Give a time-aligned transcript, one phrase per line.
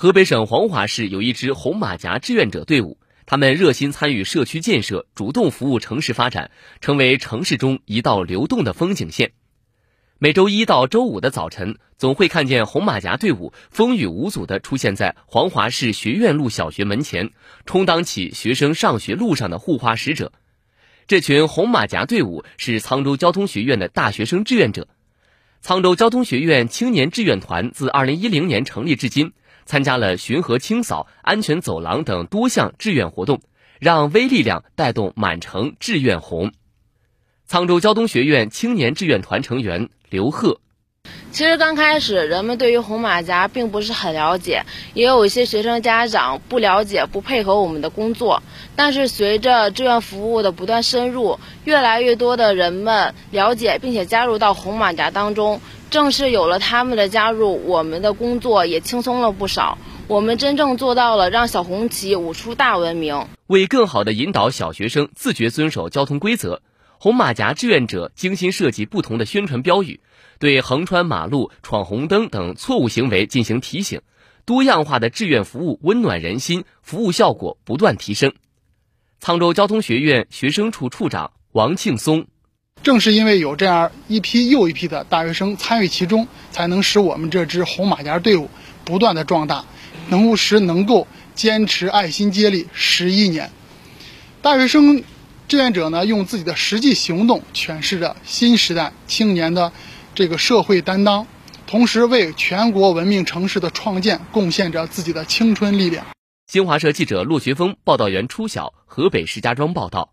[0.00, 9.32] 河北省黄骅市有一支红马甲志愿者队伍，他们热心参与社区建设，主动服务城市发展，成为城市中一道流动的风景线。
[10.18, 17.32] 每周一到周五的早晨，总会看见红马甲队伍风雨无阻地出现在黄骅市学院路小学门前，
[17.66, 20.32] 充当起学生上学路上的护花使者。
[21.08, 24.88] 这群红马甲队伍是沧州交通学院的大学生志愿者。
[25.62, 29.34] 沧州交通学院青年志愿团自2010年成立至今。
[29.70, 33.40] 参加了巡河清扫、安全走廊等多项志愿活动，
[33.78, 36.50] 让微力量带动满城志愿红。
[37.48, 40.58] 沧州交通学院青年志愿团成员刘贺：
[41.30, 48.42] 其实刚开始，人们对于红马甲并不是很了解，也有一些学生家长不了解、不配合我们的工作。
[48.74, 55.60] 但是随着志愿服务的不断深入，越来越多的人们了解并且加入到红马甲当中。
[55.90, 59.76] 正是有了他们的加入，我们的工作也轻松了不少。
[60.06, 63.26] 我们真正做到了让小红旗舞出大文明。
[63.48, 66.62] 为更好地引导小学生自觉遵守交通规则，
[66.98, 70.00] 红马甲志愿者精心设计不同的宣传标语，
[70.38, 74.00] 对横穿马路、闯红灯等错误行为进行提醒。
[74.44, 78.32] 多样化的志愿服务温暖人心，服务效果不断提升。
[79.20, 82.26] 沧州交通学院学生处处长王庆松。
[82.82, 88.48] 正是因为有这样一批又一批的大学生参与其中，才能使我们这支红马甲队伍
[88.84, 89.64] 不断的壮大，
[90.08, 93.50] 能够使能够坚持爱心接力十一年。
[94.40, 95.04] 大学生
[95.46, 99.72] 志愿者呢，用自己的实际行动诠释着新时代青年的
[100.14, 101.26] 这个社会担当，
[101.66, 106.06] 同时为全国文明城市的创建贡献着自己的青春力量。
[106.46, 110.12] 新华社记者骆学峰，报道员初晓，河北石家庄报道。